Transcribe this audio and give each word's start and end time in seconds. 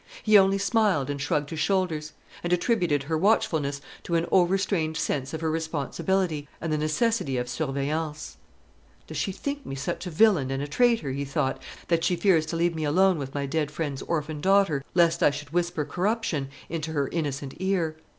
He 0.23 0.35
only 0.35 0.57
smiled 0.57 1.11
and 1.11 1.21
shrugged 1.21 1.51
his 1.51 1.59
shoulders; 1.59 2.13
and 2.43 2.51
attributed 2.51 3.03
her 3.03 3.15
watchfulness 3.15 3.81
to 4.01 4.15
an 4.15 4.25
overstrained 4.31 4.97
sense 4.97 5.31
of 5.31 5.41
her 5.41 5.51
responsibility, 5.51 6.49
and 6.59 6.73
the 6.73 6.77
necessity 6.79 7.37
of 7.37 7.47
surveillance. 7.47 8.37
"Does 9.05 9.17
she 9.17 9.31
think 9.31 9.63
me 9.63 9.75
such 9.75 10.07
a 10.07 10.09
villain 10.09 10.49
and 10.49 10.63
a 10.63 10.67
traitor," 10.67 11.11
he 11.11 11.23
thought, 11.23 11.61
"that 11.87 12.03
she 12.03 12.15
fears 12.15 12.47
to 12.47 12.55
leave 12.55 12.73
me 12.73 12.83
alone 12.83 13.19
with 13.19 13.35
my 13.35 13.45
dead 13.45 13.69
friend's 13.69 14.01
orphan 14.01 14.41
daughter, 14.41 14.83
lest 14.95 15.21
I 15.21 15.29
should 15.29 15.51
whisper 15.51 15.85
corruption 15.85 16.49
into 16.67 16.93
her 16.93 17.07
innocent 17.09 17.53
ear? 17.57 17.95